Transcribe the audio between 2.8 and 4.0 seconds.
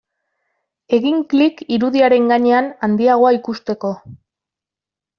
handiagoa ikusteko.